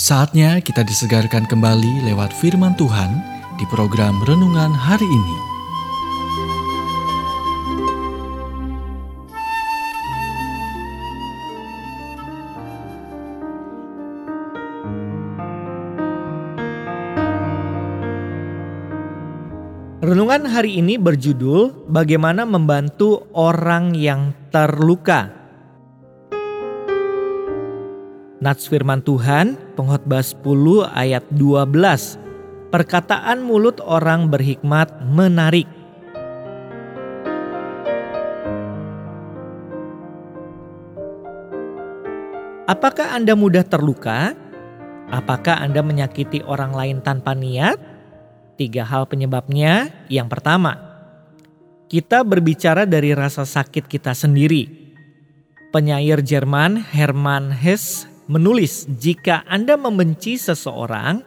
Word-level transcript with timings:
Saatnya 0.00 0.64
kita 0.64 0.80
disegarkan 0.80 1.44
kembali 1.44 2.08
lewat 2.08 2.32
firman 2.32 2.72
Tuhan 2.72 3.20
di 3.60 3.68
program 3.68 4.16
renungan 4.24 4.72
hari 4.72 5.04
ini. 5.04 5.36
Renungan 20.00 20.48
hari 20.48 20.80
ini 20.80 20.96
berjudul 20.96 21.92
Bagaimana 21.92 22.48
Membantu 22.48 23.28
Orang 23.36 23.92
yang 23.92 24.32
Terluka. 24.48 25.39
Nats 28.40 28.72
firman 28.72 29.04
Tuhan, 29.04 29.60
pengkhotbah 29.76 30.24
10 30.24 30.40
ayat 30.96 31.28
12. 31.28 32.72
Perkataan 32.72 33.44
mulut 33.44 33.84
orang 33.84 34.32
berhikmat 34.32 34.88
menarik. 35.04 35.68
Apakah 42.64 43.12
Anda 43.12 43.36
mudah 43.36 43.60
terluka? 43.60 44.32
Apakah 45.12 45.60
Anda 45.60 45.84
menyakiti 45.84 46.40
orang 46.40 46.72
lain 46.72 47.04
tanpa 47.04 47.36
niat? 47.36 47.76
Tiga 48.56 48.88
hal 48.88 49.04
penyebabnya. 49.04 49.92
Yang 50.08 50.28
pertama, 50.32 50.80
kita 51.92 52.24
berbicara 52.24 52.88
dari 52.88 53.12
rasa 53.12 53.44
sakit 53.44 53.84
kita 53.84 54.16
sendiri. 54.16 54.80
Penyair 55.76 56.24
Jerman 56.24 56.80
Hermann 56.88 57.52
Hesse 57.52 58.09
menulis, 58.30 58.86
"Jika 58.86 59.42
Anda 59.50 59.74
membenci 59.74 60.38
seseorang, 60.38 61.26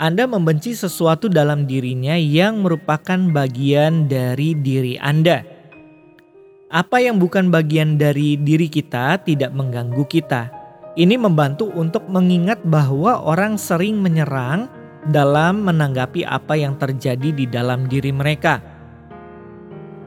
Anda 0.00 0.24
membenci 0.24 0.72
sesuatu 0.72 1.28
dalam 1.28 1.68
dirinya 1.68 2.16
yang 2.16 2.64
merupakan 2.64 3.20
bagian 3.28 4.08
dari 4.08 4.56
diri 4.56 4.96
Anda." 4.96 5.44
Apa 6.72 7.04
yang 7.04 7.20
bukan 7.20 7.52
bagian 7.52 8.00
dari 8.00 8.40
diri 8.40 8.72
kita 8.72 9.20
tidak 9.20 9.52
mengganggu 9.52 10.08
kita. 10.08 10.48
Ini 10.96 11.20
membantu 11.20 11.68
untuk 11.76 12.08
mengingat 12.08 12.64
bahwa 12.64 13.20
orang 13.28 13.60
sering 13.60 14.00
menyerang 14.00 14.72
dalam 15.12 15.68
menanggapi 15.68 16.24
apa 16.24 16.56
yang 16.56 16.80
terjadi 16.80 17.28
di 17.28 17.44
dalam 17.44 17.92
diri 17.92 18.08
mereka. 18.08 18.64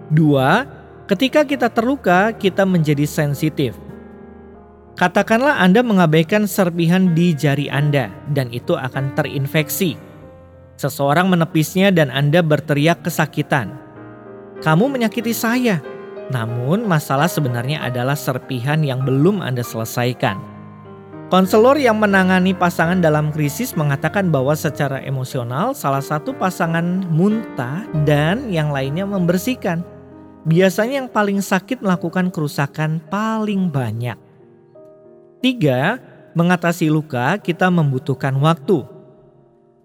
Dua, 0.10 0.66
ketika 1.06 1.46
kita 1.46 1.70
terluka, 1.70 2.34
kita 2.34 2.66
menjadi 2.66 3.06
sensitif. 3.06 3.85
Katakanlah 4.96 5.60
Anda 5.60 5.84
mengabaikan 5.84 6.48
serpihan 6.48 7.12
di 7.12 7.36
jari 7.36 7.68
Anda 7.68 8.08
dan 8.32 8.48
itu 8.56 8.80
akan 8.80 9.12
terinfeksi. 9.12 10.00
Seseorang 10.80 11.28
menepisnya 11.28 11.92
dan 11.92 12.08
Anda 12.08 12.40
berteriak 12.40 13.04
kesakitan. 13.04 13.76
Kamu 14.64 14.88
menyakiti 14.88 15.36
saya. 15.36 15.84
Namun 16.32 16.88
masalah 16.88 17.28
sebenarnya 17.28 17.84
adalah 17.84 18.16
serpihan 18.16 18.80
yang 18.88 19.04
belum 19.04 19.44
Anda 19.44 19.68
selesaikan. 19.68 20.40
Konselor 21.28 21.76
yang 21.76 22.00
menangani 22.00 22.56
pasangan 22.56 23.04
dalam 23.04 23.36
krisis 23.36 23.76
mengatakan 23.76 24.32
bahwa 24.32 24.56
secara 24.56 25.04
emosional 25.04 25.76
salah 25.76 26.00
satu 26.00 26.32
pasangan 26.32 27.04
muntah 27.12 27.84
dan 28.08 28.48
yang 28.48 28.72
lainnya 28.72 29.04
membersihkan. 29.04 29.84
Biasanya 30.48 31.04
yang 31.04 31.10
paling 31.12 31.44
sakit 31.44 31.84
melakukan 31.84 32.32
kerusakan 32.32 33.04
paling 33.12 33.68
banyak. 33.68 34.25
Tiga, 35.46 36.02
mengatasi 36.34 36.90
luka 36.90 37.38
kita 37.38 37.70
membutuhkan 37.70 38.34
waktu. 38.42 38.82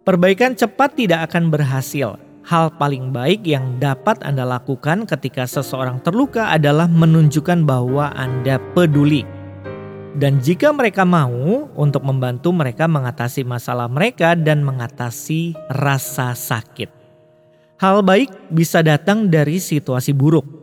Perbaikan 0.08 0.56
cepat 0.56 0.96
tidak 0.96 1.28
akan 1.28 1.52
berhasil. 1.52 2.16
Hal 2.48 2.72
paling 2.80 3.12
baik 3.12 3.44
yang 3.44 3.76
dapat 3.76 4.24
Anda 4.24 4.48
lakukan 4.48 5.04
ketika 5.04 5.44
seseorang 5.44 6.00
terluka 6.00 6.48
adalah 6.48 6.88
menunjukkan 6.88 7.68
bahwa 7.68 8.08
Anda 8.16 8.56
peduli. 8.72 9.28
Dan 10.16 10.40
jika 10.40 10.72
mereka 10.72 11.04
mau 11.04 11.68
untuk 11.76 12.08
membantu 12.08 12.56
mereka 12.56 12.88
mengatasi 12.88 13.44
masalah 13.44 13.92
mereka 13.92 14.32
dan 14.32 14.64
mengatasi 14.64 15.52
rasa 15.76 16.32
sakit. 16.32 16.88
Hal 17.84 18.00
baik 18.00 18.32
bisa 18.48 18.80
datang 18.80 19.28
dari 19.28 19.60
situasi 19.60 20.16
buruk 20.16 20.59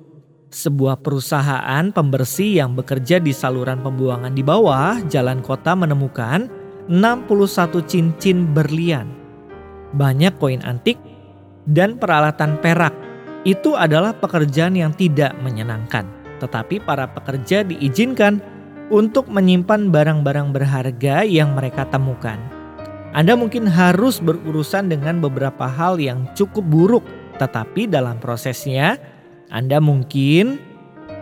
sebuah 0.47 1.03
perusahaan 1.03 1.91
pembersih 1.91 2.63
yang 2.63 2.71
bekerja 2.75 3.19
di 3.19 3.35
saluran 3.35 3.83
pembuangan 3.83 4.31
di 4.31 4.43
bawah 4.43 4.99
jalan 5.11 5.43
kota 5.43 5.75
menemukan 5.75 6.47
61 6.87 7.83
cincin 7.83 8.55
berlian, 8.55 9.11
banyak 9.91 10.31
koin 10.39 10.63
antik, 10.63 10.95
dan 11.67 11.99
peralatan 11.99 12.55
perak. 12.63 12.95
Itu 13.43 13.75
adalah 13.75 14.15
pekerjaan 14.15 14.75
yang 14.79 14.95
tidak 14.95 15.35
menyenangkan, 15.43 16.07
tetapi 16.39 16.79
para 16.79 17.11
pekerja 17.11 17.67
diizinkan 17.67 18.39
untuk 18.87 19.27
menyimpan 19.27 19.91
barang-barang 19.91 20.55
berharga 20.55 21.27
yang 21.27 21.55
mereka 21.59 21.83
temukan. 21.91 22.39
Anda 23.11 23.35
mungkin 23.35 23.67
harus 23.67 24.23
berurusan 24.23 24.87
dengan 24.87 25.19
beberapa 25.19 25.67
hal 25.67 25.99
yang 25.99 26.27
cukup 26.39 26.63
buruk, 26.63 27.05
tetapi 27.35 27.87
dalam 27.87 28.19
prosesnya 28.19 28.95
anda 29.47 29.79
mungkin 29.79 30.59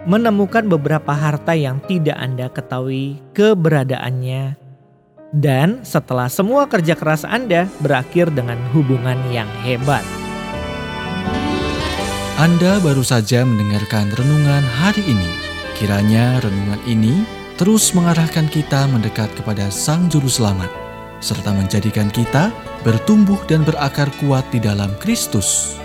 menemukan 0.09 0.65
beberapa 0.65 1.13
harta 1.13 1.53
yang 1.53 1.77
tidak 1.85 2.17
Anda 2.17 2.49
ketahui 2.49 3.21
keberadaannya. 3.37 4.57
Dan 5.35 5.83
setelah 5.85 6.25
semua 6.31 6.65
kerja 6.65 6.97
keras 6.97 7.21
Anda 7.21 7.69
berakhir 7.81 8.33
dengan 8.33 8.57
hubungan 8.71 9.17
yang 9.29 9.49
hebat. 9.61 10.01
Anda 12.41 12.81
baru 12.81 13.05
saja 13.05 13.45
mendengarkan 13.45 14.09
renungan 14.17 14.63
hari 14.63 15.05
ini. 15.05 15.31
Kiranya 15.75 16.39
renungan 16.39 16.81
ini 16.87 17.13
terus 17.61 17.93
mengarahkan 17.93 18.47
kita 18.49 18.87
mendekat 18.89 19.27
kepada 19.37 19.69
Sang 19.69 20.07
Juru 20.09 20.27
Selamat, 20.27 20.71
serta 21.21 21.51
menjadikan 21.53 22.09
kita 22.09 22.49
bertumbuh 22.81 23.39
dan 23.45 23.61
berakar 23.67 24.07
kuat 24.23 24.43
di 24.49 24.59
dalam 24.59 24.91
Kristus. 24.99 25.77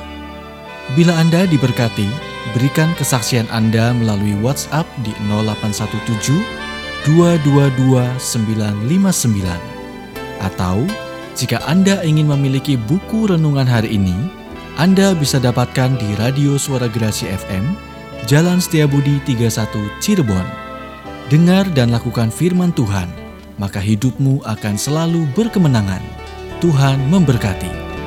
Bila 0.99 1.15
Anda 1.23 1.47
diberkati, 1.47 2.30
Berikan 2.57 2.91
kesaksian 2.97 3.47
Anda 3.53 3.93
melalui 3.95 4.35
WhatsApp 4.41 4.89
di 5.05 5.13
0817 5.29 6.41
222 7.07 8.01
959 8.19 9.81
atau 10.41 10.83
jika 11.37 11.63
Anda 11.65 12.05
ingin 12.05 12.29
memiliki 12.29 12.77
buku 12.77 13.31
renungan 13.31 13.65
hari 13.65 13.97
ini, 13.97 14.17
Anda 14.77 15.17
bisa 15.17 15.41
dapatkan 15.41 15.97
di 15.97 16.09
Radio 16.21 16.61
Suara 16.61 16.89
Gerasi 16.89 17.29
FM, 17.29 17.77
Jalan 18.29 18.61
Setiabudi 18.61 19.21
31 19.25 19.73
Cirebon. 20.05 20.45
Dengar 21.31 21.65
dan 21.73 21.95
lakukan 21.95 22.29
firman 22.29 22.75
Tuhan, 22.75 23.09
maka 23.57 23.79
hidupmu 23.79 24.43
akan 24.45 24.75
selalu 24.75 25.25
berkemenangan. 25.33 26.03
Tuhan 26.61 26.99
memberkati. 27.09 28.00